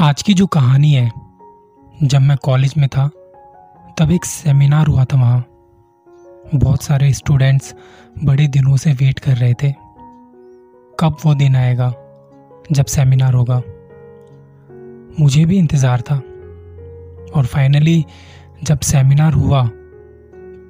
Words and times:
आज 0.00 0.22
की 0.22 0.34
जो 0.34 0.46
कहानी 0.46 0.92
है, 0.92 1.10
जब 2.02 2.20
मैं 2.20 2.36
कॉलेज 2.36 2.74
में 2.78 2.88
था, 2.88 3.06
तब 3.98 4.10
एक 4.10 4.24
सेमिनार 4.24 4.86
हुआ 4.86 5.04
था 5.04 5.16
वहाँ। 5.16 5.44
बहुत 6.54 6.82
सारे 6.82 7.12
स्टूडेंट्स 7.12 7.74
बड़े 8.24 8.46
दिनों 8.46 8.76
से 8.76 8.92
वेट 8.92 9.18
कर 9.18 9.36
रहे 9.36 9.54
थे। 9.54 9.72
कब 11.00 11.16
वो 11.26 11.34
दिन 11.34 11.56
आएगा, 11.56 11.92
जब 12.72 12.84
सेमिनार 12.84 13.34
होगा। 13.34 13.60
मुझे 15.20 15.44
भी 15.44 15.58
इंतज़ार 15.58 16.00
था। 16.00 16.16
और 17.36 17.46
फाइनली 17.46 18.04
जब 18.62 18.80
सेमिनार 18.80 19.32
हुआ 19.32 19.66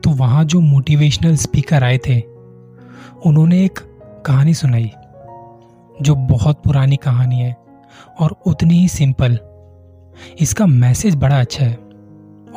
तो 0.04 0.10
वहाँ 0.10 0.44
जो 0.44 0.60
मोटिवेशनल 0.60 1.36
स्पीकर 1.36 1.84
आए 1.84 1.98
थे, 1.98 2.20
उन्होंने 3.26 3.64
एक 3.64 3.78
कहानी 4.26 4.54
सुनाई, 4.54 4.90
जो 6.02 6.14
बहुत 6.14 6.62
पुरानी 6.64 6.96
कहानी 6.96 7.40
है। 7.40 7.61
और 8.20 8.36
उतनी 8.46 8.74
ही 8.74 8.88
सिंपल। 8.88 9.38
इसका 10.40 10.66
मैसेज 10.66 11.16
बड़ा 11.16 11.40
अच्छा 11.40 11.64
है। 11.64 11.74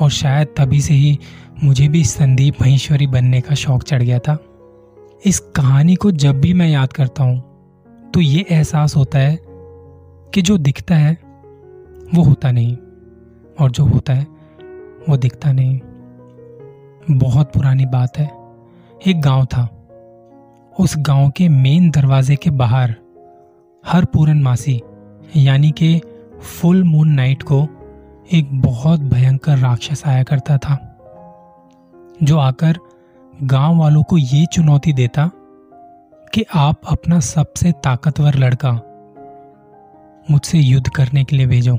और 0.02 0.09
शायद 0.09 0.48
तभी 0.57 0.81
से 0.81 0.93
ही 0.93 1.20
मुझे 1.63 1.88
भी 1.88 2.03
संदीप 2.03 2.53
महेश्वरी 2.62 3.07
बनने 3.07 3.41
का 3.41 3.55
शौक 3.55 3.84
चढ़ 3.84 4.03
गया 4.03 4.20
था। 4.20 4.38
इस 5.26 5.40
कहानी 5.40 5.95
को 5.95 6.12
जब 6.12 6.41
भी 6.41 6.53
मैं 6.53 6.67
याद 6.67 6.93
करता 6.93 7.23
हूँ 7.23 7.55
तो 8.13 8.21
ये 8.21 8.45
एहसास 8.52 8.95
होता 8.95 9.20
है 9.20 9.40
कि 10.34 10.41
जो 10.41 10.57
दिखता 10.57 10.95
है, 10.95 11.17
वो 12.13 12.23
होता 12.23 12.52
नहीं। 12.52 12.77
और 13.62 13.71
जो 13.71 13.85
होता 13.85 14.13
है, 14.13 14.27
वो 15.09 15.17
दिखता 15.17 15.52
नहीं। 15.52 15.79
बहुत 17.12 17.54
पुरानी 17.54 17.85
बात 17.85 18.17
है। 18.17 18.31
एक 19.07 19.21
गाँव 19.21 19.45
था। 19.45 19.88
उस 20.79 20.95
गाँव 20.98 21.29
के 21.29 21.49
मेन 21.49 21.90
दरवाजे 21.90 22.35
के 22.35 22.49
बाहर 22.49 22.95
हर 23.88 24.05
पूरन 24.05 24.41
मासी 24.41 24.81
यानी 25.35 25.71
कि 25.71 26.02
फुल 26.41 26.84
मून 26.84 27.09
नाइट 27.09 27.43
को 27.43 27.67
एक 28.34 28.61
बहुत 28.61 28.99
भयंकर 28.99 29.57
राक्षस 29.57 30.04
आया 30.05 30.23
करता 30.23 30.57
था, 30.57 30.76
जो 32.23 32.37
आकर 32.37 32.77
गाँव 33.43 33.77
वालों 33.77 34.03
को 34.03 34.18
ये 34.18 34.46
चुनौती 34.46 34.93
देता 34.93 35.29
कि 36.34 36.46
आप 36.55 36.81
अपना 36.90 37.20
सबसे 37.20 37.71
ताकतवर 37.71 38.35
लड़का 38.35 38.71
मुझसे 40.31 40.57
युद्ध 40.57 40.87
करने 40.90 41.23
के 41.23 41.35
लिए 41.35 41.46
भेजो, 41.46 41.77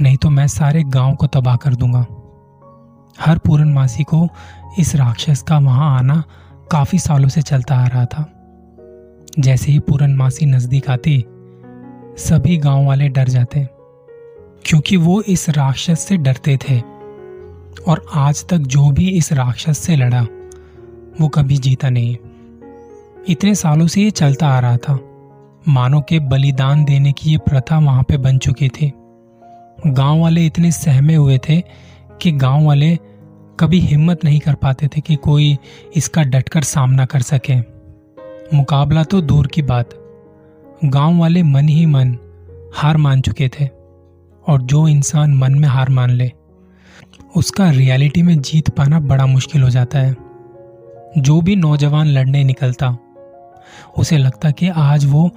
नहीं 0.00 0.16
तो 0.16 0.30
मैं 0.30 0.46
सारे 0.46 0.82
गाँव 0.84 1.14
को 1.14 1.26
तबाह 1.26 1.56
कर 1.56 1.74
दूँगा। 1.74 2.06
हर 3.20 3.38
पूरनमासी 3.38 4.04
को 4.04 4.26
इस 4.78 4.94
राक्षस 4.96 5.42
का 5.42 5.58
वहाँ 5.58 5.98
आना 5.98 6.22
काफ़ी 6.70 6.98
सालों 6.98 7.28
से 7.28 7.42
चलता 7.42 7.76
आ 7.76 7.86
रहा 7.86 8.04
था। 8.04 8.24
जैसे 9.38 9.72
ही 9.72 9.78
पूरनमासी 9.78 10.46
नज़दीक 10.46 10.90
आती 10.90 11.24
सभी 12.18 12.56
गाँव 12.56 12.86
वाले 12.86 13.08
डर 13.08 13.28
जाते 13.28 13.68
क्योंकि 14.64 14.96
वो 14.96 15.22
इस 15.22 15.50
राक्षस 15.50 16.00
से 16.00 16.16
डरते 16.16 16.56
थे। 16.56 16.80
और 17.88 18.06
आज 18.14 18.48
तक 18.48 18.56
जो 18.56 18.90
भी 18.90 19.08
इस 19.08 19.32
राक्षस 19.32 19.78
से 19.78 19.96
लड़ा, 19.96 20.22
वो 21.20 21.28
कभी 21.28 21.56
जीता 21.56 21.90
नहीं। 21.90 22.16
इतने 23.28 23.54
सालों 23.54 23.86
से 23.86 24.02
ये 24.02 24.10
चलता 24.10 24.48
आ 24.48 24.60
रहा 24.60 24.76
था। 24.76 24.98
मानो 25.68 26.00
के 26.00 26.20
बलिदान 26.20 26.84
देने 26.84 27.12
की 27.12 27.30
ये 27.30 27.38
प्रथा 27.38 27.78
वहाँ 27.78 28.02
पे 28.02 28.16
बन 28.16 28.38
चुकी 28.38 28.68
थी। 28.68 28.92
गाँव 29.86 30.20
वाले 30.20 30.46
इतने 30.46 30.70
सहमे 30.70 31.14
हुए 31.14 31.38
थे 31.38 31.62
कि 32.20 32.32
गाँव 32.32 32.64
वाले 32.64 32.98
कभी 33.60 33.80
हिम्मत 33.80 34.24
नहीं 34.24 34.40
कर 34.40 34.54
पाते 34.54 34.88
थे 34.88 35.00
कि 35.00 35.16
कोई 35.16 35.58
इसका 35.96 36.22
डटकर 36.22 36.62
सामना 36.62 37.04
कर 37.04 37.20
सके। 37.22 37.56
मुकाबला 38.56 39.04
तो 39.04 39.20
दूर 39.20 39.46
की 39.46 39.62
बात। 39.62 40.05
गाँव 40.84 41.18
वाले 41.18 41.42
मन 41.42 41.68
ही 41.68 41.86
मन 41.86 42.18
हार 42.74 42.96
मान 42.96 43.20
चुके 43.20 43.48
थे 43.48 43.68
और 44.48 44.62
जो 44.62 44.88
इंसान 44.88 45.34
मन 45.34 45.54
में 45.54 45.68
हार 45.68 45.88
मान 45.88 46.10
ले, 46.10 46.32
उसका 47.36 47.70
रियलिटी 47.70 48.22
में 48.22 48.40
जीत 48.40 48.70
पाना 48.70 49.00
बड़ा 49.00 49.26
मुश्किल 49.26 49.62
हो 49.62 49.70
जाता 49.70 49.98
है। 49.98 50.16
जो 51.18 51.40
भी 51.40 51.56
नौजवान 51.56 52.06
लड़ने 52.06 52.44
निकलता, 52.44 52.96
उसे 53.98 54.18
लगता 54.18 54.50
कि 54.50 54.68
आज 54.68 55.06
वो 55.06 55.30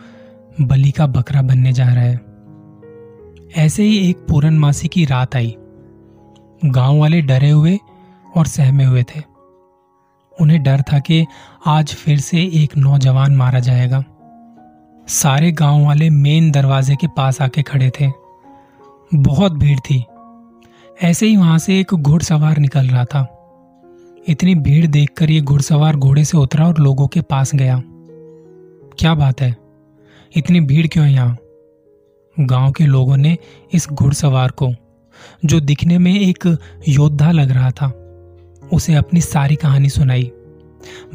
बलि 0.62 0.91
का 0.91 1.08
बकरा 1.08 1.42
बनने 1.42 1.74
जा 1.74 1.94
रहा 1.94 2.03
है। 2.03 2.19
ऐसे 3.58 3.84
ही 3.84 4.09
एक 4.09 4.18
पूरनमासी 4.18 4.88
की 4.88 5.06
रात 5.06 5.36
आई। 5.36 5.56
गाँव 6.66 6.97
वाले 6.97 7.22
डरे 7.22 7.50
हुए 7.50 7.80
और 8.36 8.46
सहमे 8.46 8.84
हुए 8.84 9.03
थे। 9.03 9.24
उन्हें 10.42 10.63
डर 10.63 10.81
था 10.81 11.00
कि 11.00 11.25
आज 11.66 11.94
फिर 11.94 12.19
से 12.19 12.38
एक 12.38 12.78
नौजवान 12.78 13.36
मारा 13.36 13.59
जाएगा। 13.59 14.03
सारे 15.09 15.52
गाँव 15.52 15.86
वाले 15.86 16.09
मेन 16.09 16.52
दरवाजे 16.52 16.96
के 16.96 17.08
पास 17.08 17.42
आके 17.42 17.62
खड़े 17.62 17.92
थे। 18.02 18.12
बहुत 19.14 19.52
भीड़ 19.52 19.80
थी। 19.80 20.06
ऐसे 21.03 21.25
ही 21.25 21.38
वहाँ 21.38 21.59
से 21.59 21.80
एक 21.80 21.94
घुड़सवार 21.94 22.58
निकल 22.58 22.88
रहा 22.88 23.06
था। 23.06 23.36
इतनी 24.28 24.56
भीड़ 24.56 24.88
देखकर 24.88 25.31
ये 25.31 25.42
घुड़सवार 25.42 25.96
घोड़े 25.96 26.25
से 26.25 26.38
उतरा 26.38 26.68
और 26.68 26.80
लोगों 26.80 27.08
के 27.08 27.22
पास 27.22 27.56
गया। 27.56 27.84
क्या 29.00 29.14
बात 29.14 29.42
है? 29.42 29.58
इतनी 30.36 30.62
भीड़ 30.62 30.88
क्यों 30.88 31.06
है 31.06 31.14
यहाँ? 31.14 31.38
गाँव 32.40 32.72
के 32.72 32.86
लोगों 32.86 33.18
ने 33.18 33.38
इस 33.74 33.90
घुड़सवार 33.90 34.52
को, 34.52 34.72
जो 35.46 35.59
दिखने 35.59 35.98
में 35.98 36.19
एक 36.19 36.58
योद्धा 36.88 37.31
लग 37.31 37.52
रहा 37.52 37.72
था, 37.72 37.88
उसे 38.74 38.96
अपनी 38.96 39.22
सारी 39.22 39.56
कहानी 39.56 39.90
सुनाई। 39.90 40.31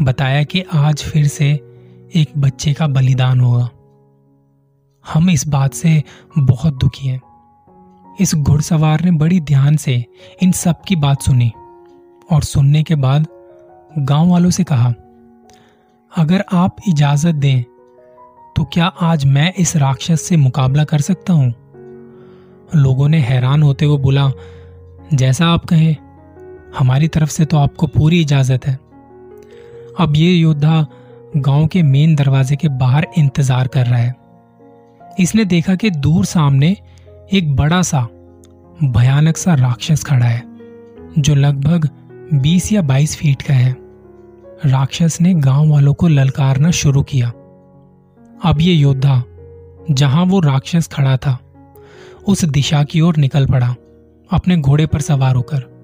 बताया 0.02 0.42
कि 0.42 0.64
आज 0.72 1.02
फिर 1.02 1.26
से 1.26 1.60
एक 2.14 2.26
बच्चे 2.38 2.72
का 2.72 2.86
बलिदान 2.86 3.40
होगा। 3.40 3.68
हम 5.04 5.30
इस 5.30 5.46
बात 5.48 5.74
से 5.74 6.02
बहुत 6.38 6.74
दुखी 6.74 7.08
हैं। 7.08 7.20
इस 8.20 8.34
घुड़सवार 8.34 9.04
ने 9.04 9.10
बड़ी 9.12 9.40
ध्यान 9.42 9.76
से 9.76 10.04
इन 10.42 10.52
सब 10.52 10.82
की 10.88 10.96
बात 10.96 11.22
सुनी 11.22 11.50
और 12.28 12.42
सुनने 12.42 12.82
के 12.82 12.94
बाद 12.96 13.26
गाँव 13.98 14.30
वालों 14.30 14.50
से 14.50 14.64
कहा, 14.64 14.92
अगर 16.12 16.44
आप 16.52 16.76
इजाज़त 16.88 17.34
दें 17.36 17.62
तो 18.56 18.64
क्या 18.64 18.86
आज 18.86 19.24
मैं 19.26 19.52
इस 19.54 19.76
राक्षस 19.76 20.22
से 20.22 20.36
मुकाबला 20.36 20.84
कर 20.84 21.00
सकता 21.00 21.32
हूँ? 21.32 21.52
लोगों 22.74 23.08
ने 23.08 23.18
हैरान 23.20 23.62
होते 23.62 23.84
हुए 23.84 23.98
बोला, 23.98 24.30
जैसा 25.12 25.46
आप 25.46 25.64
कहें, 25.64 25.96
हमारी 26.78 27.08
तरफ़ 27.08 27.30
से 27.30 27.44
तो 27.44 27.56
आपको 27.56 27.86
पूरी 27.88 28.20
इजाज़त 28.20 28.66
है। 28.66 28.74
अब 29.98 30.12
ये 30.16 30.30
योद्धा 30.30 30.86
गाँव 31.36 31.66
के 31.66 31.82
मेन 31.82 32.14
दरवाजे 32.16 32.56
के 32.56 32.68
बाहर 32.70 33.06
इंतज़ार 33.18 33.68
कर 33.68 33.86
रहा 33.86 33.98
है। 33.98 34.14
इसने 35.20 35.44
देखा 35.44 35.74
कि 35.74 35.90
दूर 35.90 36.24
सामने 36.24 36.76
एक 37.32 37.56
बड़ा 37.56 37.82
सा, 37.82 38.08
भयानक 38.84 39.36
सा 39.36 39.54
राक्षस 39.54 40.04
खड़ा 40.04 40.26
है, 40.26 40.42
जो 41.18 41.34
लगभग 41.34 41.88
20 42.34 42.72
या 42.72 42.82
22 42.82 43.16
फीट 43.16 43.42
का 43.42 43.54
है। 43.54 43.76
राक्षस 44.66 45.18
ने 45.20 45.34
गाँव 45.34 45.68
वालों 45.68 45.94
को 45.94 46.08
ललकारना 46.08 46.70
शुरू 46.70 47.02
किया। 47.02 47.28
अब 48.44 48.58
ये 48.60 48.72
योद्धा, 48.72 49.24
जहाँ 49.90 50.24
वो 50.24 50.40
राक्षस 50.40 50.88
खड़ा 50.88 51.16
था, 51.16 51.38
उस 52.26 52.44
दिशा 52.44 52.84
की 52.84 53.00
ओर 53.00 53.16
निकल 53.16 53.46
पड़ा, 53.46 53.74
अपने 54.32 54.56
घोड़े 54.56 54.86
पर 54.86 55.00
सवार 55.00 55.36
होकर। 55.36 55.74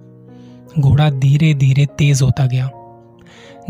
घोड़ा 0.79 1.11
धीरे 1.11 1.55
धीरे 1.55 1.87
तेज 1.87 2.23
होता 2.23 2.47
गया। 2.47 2.71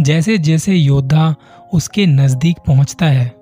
जैसे 0.01 0.39
जैसे 0.39 0.75
योद्धा 0.75 1.35
उसके 1.75 2.07
नज़दीक 2.07 2.57
पहुँचता 2.67 3.07
है 3.07 3.40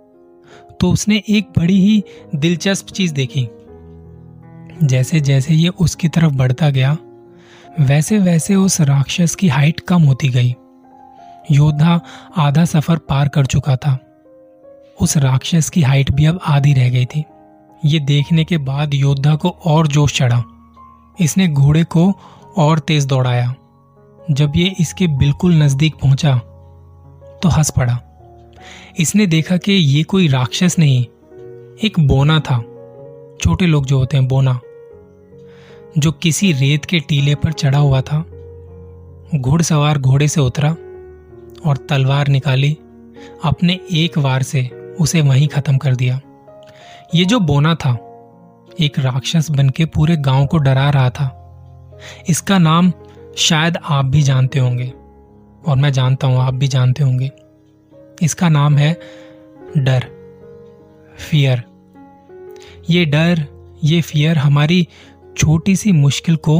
तो 0.80 0.90
उसने 0.90 1.22
एक 1.28 1.48
बड़ी 1.58 1.80
ही 1.80 2.04
दिलचस्प 2.34 2.86
चीज़ 2.86 3.14
देखी। 3.14 3.48
जैसे 4.86 5.20
जैसे 5.20 5.54
ये 5.54 5.68
उसकी 5.68 6.08
तरफ़ 6.08 6.32
बढ़ता 6.32 6.70
गया, 6.70 6.96
वैसे 7.80 8.18
वैसे 8.18 8.54
उस 8.54 8.80
राक्षस 8.80 9.34
की 9.34 9.48
हाइट 9.48 9.80
कम 9.80 10.02
होती 10.02 10.28
गई। 10.28 10.54
योद्धा 11.50 12.00
आधा 12.36 12.64
सफ़र 12.64 12.98
पार 12.98 13.28
कर 13.28 13.46
चुका 13.46 13.76
था। 13.76 13.98
उस 15.00 15.16
राक्षस 15.16 15.70
की 15.70 15.82
हाइट 15.82 16.10
भी 16.10 16.24
अब 16.24 16.40
आधी 16.46 16.72
रह 16.72 16.88
गई 16.88 17.04
थी। 17.04 17.24
ये 17.84 17.98
देखने 17.98 18.44
के 18.44 18.58
बाद 18.58 18.94
योद्धा 18.94 19.34
को 19.34 19.48
और 19.48 19.86
जोश 19.86 20.16
चढ़ा। 20.18 20.42
इसने 21.20 21.48
घोड़े 21.48 21.84
को 21.84 22.12
और 22.56 22.78
तेज 22.78 23.06
दौड़ाया। 23.06 23.54
जब 24.30 24.52
ये 24.56 24.74
इसके 24.80 25.06
बिल्कुल 25.06 25.54
नज़दीक 25.54 25.94
पहुँचा 25.94 26.38
तो 27.42 27.48
हंस 27.48 27.70
पड़ा। 27.70 28.00
इसने 28.98 29.26
देखा 29.26 29.56
कि 29.56 29.72
ये 29.72 30.02
कोई 30.02 30.28
राक्षस 30.28 30.76
नहीं, 30.78 31.02
एक 31.84 31.98
बोना 31.98 32.40
था। 32.40 32.58
छोटे 33.42 33.66
लोग 33.66 33.86
जो 33.86 33.98
होते 33.98 34.16
हैं, 34.16 34.28
बोना, 34.28 34.58
जो 35.98 36.12
किसी 36.12 36.52
रेत 36.52 36.84
के 36.84 37.00
टीले 37.00 37.34
पर 37.34 37.52
चढ़ा 37.52 37.78
हुआ 37.78 38.00
था, 38.00 38.18
घुड़सवार 39.34 39.98
घोड़े 39.98 40.28
से 40.28 40.40
उतरा 40.40 40.70
और 41.66 41.86
तलवार 41.90 42.28
निकाली, 42.28 42.76
अपने 43.44 43.80
एक 43.92 44.18
वार 44.18 44.42
से 44.42 44.68
उसे 45.00 45.20
वहीं 45.20 45.48
खत्म 45.48 45.76
कर 45.78 45.96
दिया। 45.96 46.20
ये 47.14 47.24
जो 47.24 47.40
बोना 47.40 47.74
था, 47.74 47.92
एक 48.80 48.98
राक्षस 48.98 49.50
बनके 49.50 49.84
पूरे 49.84 50.16
गाँव 50.16 50.46
को 50.46 50.58
डरा 50.58 50.90
रहा 50.90 51.10
था। 51.10 51.34
इसका 52.28 52.58
नाम 52.58 52.92
शायद 53.36 53.78
आप 53.84 54.04
भी 54.04 54.22
जानते 54.22 54.58
होंगे, 54.58 54.92
और 55.66 55.76
मैं 55.76 55.92
जानता 55.92 56.26
हूँ, 56.26 56.38
आप 56.38 56.54
भी 56.54 56.68
जानते 56.68 57.04
होंगे। 57.04 57.30
इसका 58.22 58.48
नाम 58.48 58.76
है 58.76 58.92
डर 59.76 60.04
फियर 61.20 61.62
ये 62.90 63.04
डर, 63.04 63.44
ये 63.84 64.00
फियर 64.00 64.38
हमारी 64.38 64.86
छोटी 65.36 65.74
सी 65.76 65.92
मुश्किल 65.92 66.36
को 66.38 66.58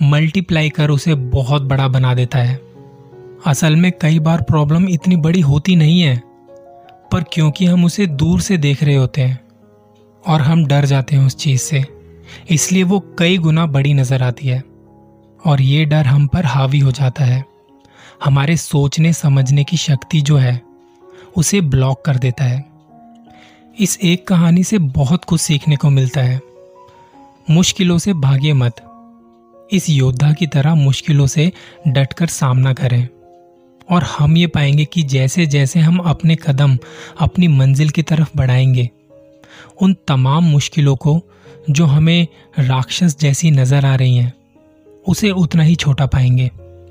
मल्टीप्लाई 0.00 0.68
कर 0.68 0.90
उसे 0.90 1.14
बहुत 1.14 1.62
बड़ा 1.62 1.88
बना 1.88 2.14
देता 2.14 2.38
है। 2.38 2.60
असल 3.46 3.76
में 3.76 3.90
कई 3.92 4.18
बार 4.18 4.42
प्रॉब्लम 4.42 4.88
इतनी 4.88 5.16
बड़ी 5.16 5.40
होती 5.40 5.76
नहीं 5.76 6.00
है, 6.00 6.16
पर 7.12 7.24
क्योंकि 7.32 7.66
हम 7.66 7.84
उसे 7.84 8.06
दूर 8.06 8.40
से 8.40 8.56
देख 8.58 8.82
रहे 8.82 8.94
होते 8.94 9.20
हैं 9.20 9.38
और 10.24 10.40
हम 10.40 10.64
डर 10.66 10.84
जाते 10.84 11.16
हैं 11.16 11.26
उस 11.26 11.36
चीज़ 11.36 11.60
से, 11.60 11.84
इसलिए 12.50 12.82
वो 12.82 13.00
कई 13.18 13.38
गुना 13.38 13.66
बड़ी 13.66 13.94
नज़र 13.94 14.22
आती 14.22 14.48
है 14.48 14.62
और 15.40 15.60
ये 15.62 15.84
डर 15.84 16.06
हम 16.06 16.26
पर 16.26 16.46
हावी 16.46 16.78
हो 16.78 16.92
जाता 16.92 17.24
है। 17.24 17.44
हमारे 18.24 18.56
सोचने, 18.56 19.12
समझने 19.12 19.64
की 19.64 19.76
शक्ति 19.76 20.20
जो 20.20 20.36
है 20.36 20.60
उसे 21.36 21.60
ब्लॉक 21.60 22.04
कर 22.04 22.16
देता 22.16 22.44
है। 22.44 22.64
इस 23.80 23.98
एक 24.02 24.28
कहानी 24.28 24.64
से 24.64 24.78
बहुत 24.78 25.24
कुछ 25.24 25.40
सीखने 25.40 25.76
को 25.76 25.90
मिलता 25.90 26.20
है। 26.20 26.40
मुश्किलों 27.50 27.98
से 27.98 28.12
भागे 28.12 28.52
मत। 28.52 28.76
इस 29.72 29.90
योद्धा 29.90 30.32
की 30.32 30.46
तरह 30.46 30.74
मुश्किलों 30.74 31.26
से 31.26 31.52
डटकर 31.88 32.26
सामना 32.26 32.72
करें। 32.72 33.08
और 33.90 34.02
हम 34.02 34.36
ये 34.36 34.46
पाएँगे 34.46 34.84
कि 34.84 35.02
जैसे 35.02 35.46
जैसे 35.46 35.80
हम 35.80 35.98
अपने 35.98 36.36
कदम, 36.36 36.78
अपनी 37.20 37.48
मंजिल 37.48 37.90
की 37.90 38.02
तरफ़ 38.02 38.28
बढ़ाएँगे, 38.36 38.90
उन 39.82 39.96
तमाम 40.08 40.44
मुश्किलों 40.44 40.96
को 40.96 41.22
जो 41.70 41.84
हमें 41.84 42.26
राक्षस 42.58 43.18
जैसी 43.18 43.50
नज़र 43.50 43.86
आ 43.86 43.94
रही 43.94 44.16
हैं, 44.16 44.34
उसे 45.08 45.30
उतना 45.30 45.62
ही 45.62 45.74
छोटा 45.74 46.06
पाएँगे, 46.06 46.50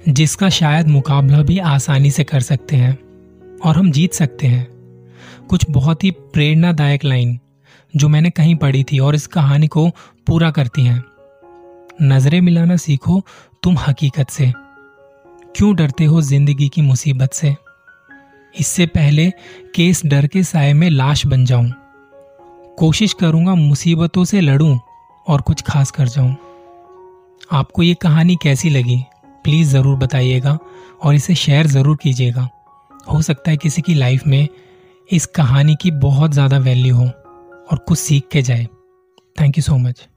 जिसका 0.10 0.50
शायद 0.50 0.88
मुकाबला 0.88 1.42
भी 1.42 1.60
आसानी 1.60 2.12
से 2.12 2.24
कर 2.24 2.40
सकते 2.40 2.76
हैं। 2.76 3.05
और 3.66 3.78
हम 3.78 3.92
जीत 3.92 4.14
सकते 4.14 4.48
हैं। 4.48 4.68
कुछ 5.50 5.66
बहुत 5.70 6.04
ही 6.04 6.12
प्रेरणादायक 6.12 7.04
लाइन 7.06 7.40
जो 7.96 8.08
मैंने 8.10 8.30
कहीं 8.30 8.56
पढ़ी 8.56 8.84
थी 8.84 9.00
और 9.00 9.16
इस 9.16 9.28
कहानी 9.28 9.68
को 9.68 9.90
पूरा 10.28 10.52
करती 10.52 10.86
हैं। 10.86 11.04
नज़रें 12.02 12.42
मिलाना 12.42 12.76
सीखो 12.76 13.22
तुम 13.64 13.78
हकीकत 13.78 14.30
से। 14.30 14.52
क्यों 15.56 15.76
डरते 15.76 16.06
हो 16.06 16.22
ज़िंदगी 16.22 16.70
की 16.70 16.82
मुसीबत 16.82 17.34
से? 17.34 17.56
इससे 18.60 18.86
पहले 18.86 19.32
कि 19.76 19.90
इस 19.90 20.02
डर 20.06 20.28
के 20.28 20.44
साय 20.44 20.74
में 20.74 20.90
लाश 20.90 21.26
बन 21.26 21.46
जाऊँ। 21.46 21.72
कोशिश 22.78 23.14
करूँगा 23.14 23.56
मुसीबतों 23.56 24.24
से 24.26 24.42
लड़ूं 24.42 24.78
और 25.28 25.42
कुछ 25.42 25.62
खास 25.62 25.92
कर 25.92 26.08
जाऊँ। 26.08 26.36
आपको 27.52 27.84
ये 27.84 27.94
कहानी 27.94 28.36
कैसी 28.36 28.70
लगी? 28.70 29.04
प्लीज़ 29.44 29.70
ज़रूर 29.70 29.98
बताइएगा 29.98 30.58
और 31.04 31.16
इसे 31.16 31.36
शेयर 31.36 31.68
ज़रूर 31.68 31.98
कीजिएगा। 32.04 32.50
हो 33.14 33.22
सकता 33.22 33.52
है 33.52 33.58
किसी 33.58 33.82
की 33.82 33.94
लाइफ 33.94 34.28
में 34.28 34.48
इस 35.12 35.26
कहानी 35.26 35.76
की 35.76 35.92
बहुत 35.92 36.32
ज़्यादा 36.32 36.58
वैल्यू 36.58 36.96
हो 36.96 37.06
और 37.72 37.78
कुछ 37.78 38.00
सीख 38.00 38.28
के 38.32 38.42
जाए। 38.42 38.68
Thank 39.42 39.58
you 39.58 39.62
so 39.62 39.78
much 39.78 40.08